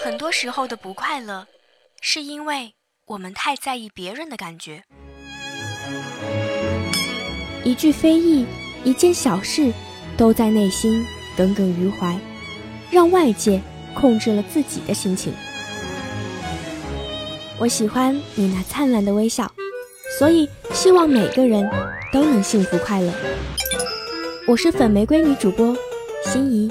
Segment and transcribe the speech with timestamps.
[0.00, 1.46] 很多时候的不快乐，
[2.00, 2.72] 是因为
[3.06, 4.84] 我们太在意别人的感觉。
[7.64, 8.46] 一句非议，
[8.84, 9.72] 一件小事，
[10.16, 11.04] 都在内心
[11.36, 12.16] 耿耿于怀，
[12.92, 13.60] 让外界
[13.92, 15.32] 控制了自己的心情。
[17.58, 19.50] 我喜欢你那灿烂的微笑，
[20.16, 21.68] 所以希望每个人
[22.12, 23.12] 都能幸福快乐。
[24.46, 25.76] 我是粉玫瑰女主播
[26.24, 26.70] 心怡。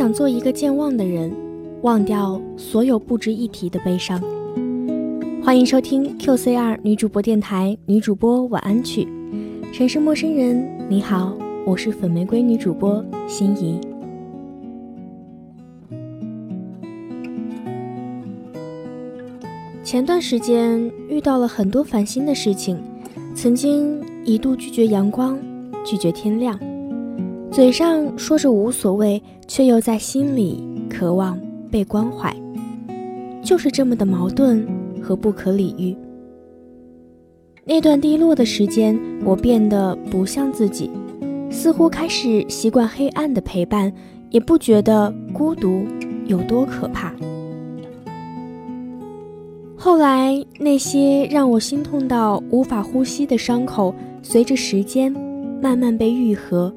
[0.00, 1.30] 想做一个健忘的人，
[1.82, 4.18] 忘掉所有不值一提的悲伤。
[5.44, 9.06] 欢迎收听 QCR 女主播电台女主播晚安曲。
[9.74, 13.78] 城市陌生人，你好，我是粉玫瑰女主播心怡。
[19.84, 22.78] 前段时间遇到了很多烦心的事情，
[23.34, 25.38] 曾经一度拒绝阳光，
[25.84, 26.58] 拒绝天亮。
[27.50, 31.36] 嘴上说着无所谓，却又在心里渴望
[31.68, 32.34] 被关怀，
[33.42, 34.64] 就是这么的矛盾
[35.02, 35.96] 和不可理喻。
[37.64, 40.88] 那段低落的时间，我变得不像自己，
[41.50, 43.92] 似乎开始习惯黑暗的陪伴，
[44.30, 45.84] 也不觉得孤独
[46.26, 47.12] 有多可怕。
[49.76, 55.12] 后来，那些让我心痛到无法呼吸的伤口，随着时间
[55.60, 56.72] 慢慢被愈合。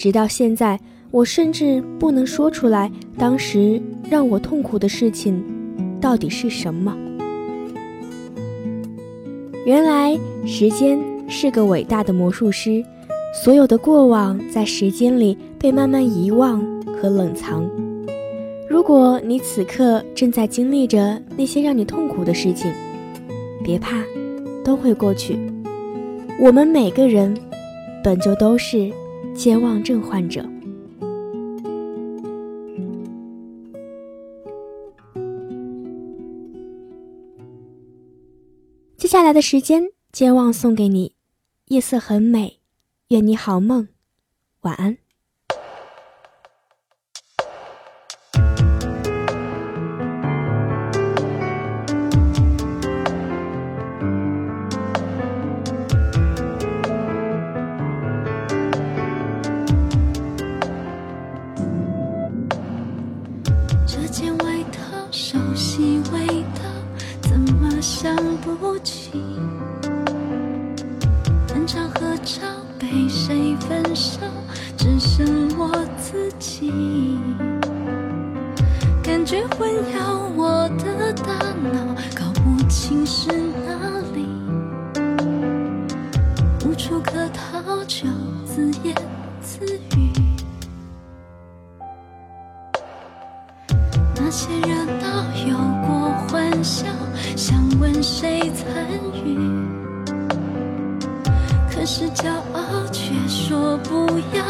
[0.00, 0.80] 直到现在，
[1.10, 3.78] 我甚至不能说出来，当时
[4.08, 5.44] 让我痛苦的事情
[6.00, 6.96] 到底是什么。
[9.66, 12.82] 原来，时间是个伟大的魔术师，
[13.44, 16.62] 所有的过往在时间里被慢慢遗忘
[16.96, 17.70] 和冷藏。
[18.70, 22.72] 如果你此刻正在经历着那些让你痛苦的事情，
[23.62, 24.02] 别怕，
[24.64, 25.38] 都会过去。
[26.40, 27.36] 我们每个人
[28.02, 28.90] 本就都是。
[29.34, 30.48] 健忘症患者。
[38.96, 41.14] 接下来的时间，健忘送给你。
[41.66, 42.60] 夜色很美，
[43.08, 43.88] 愿你好梦，
[44.62, 44.98] 晚安。
[67.92, 69.20] 想不起？
[71.48, 72.40] 翻张合照，
[72.78, 74.20] 被谁分手，
[74.76, 75.26] 只剩
[75.58, 76.72] 我自己。
[79.02, 83.28] 感觉混淆我的大脑，搞不清是
[83.66, 83.69] 哪
[101.92, 104.44] 是骄傲却说不要，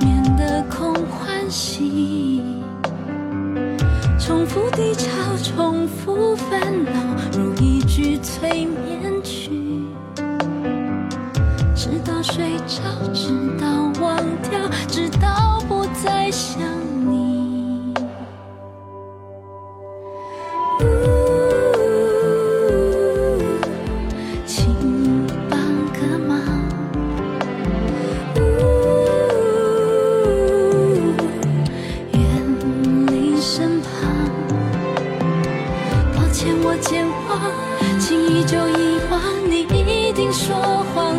[0.00, 2.42] 免得空欢喜，
[4.18, 5.06] 重复低潮，
[5.36, 6.90] 重复烦恼，
[7.36, 9.84] 如一句催眠曲，
[11.76, 12.80] 直到睡着，
[13.12, 13.66] 直到
[14.00, 14.16] 忘
[14.48, 14.58] 掉，
[14.88, 16.58] 直到不再想
[16.94, 16.97] 你。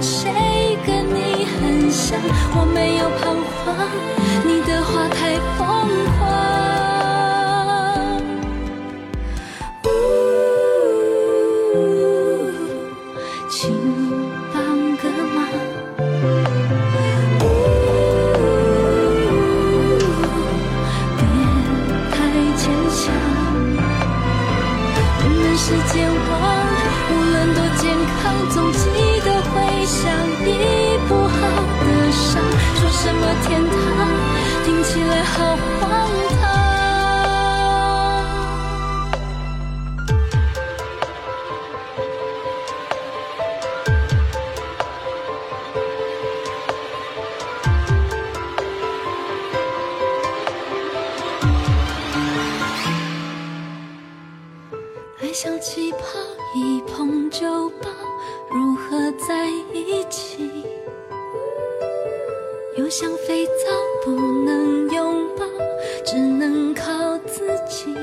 [0.01, 2.19] 谁跟你很像？
[2.56, 3.36] 我没有彷
[3.66, 4.19] 徨。
[62.79, 63.51] 就像肥皂
[64.05, 64.11] 不
[64.45, 65.45] 能拥抱
[66.05, 67.93] 只能靠自己。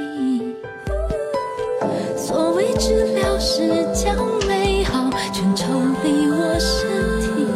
[2.14, 4.14] 所谓治疗是将
[4.46, 5.66] 美好全抽
[6.04, 6.86] 离我身
[7.22, 7.46] 体。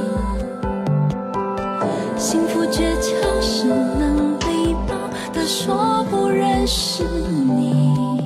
[2.17, 4.95] 幸福诀窍是能礼貌
[5.35, 8.20] 的说不认识你。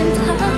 [0.00, 0.49] 天堂。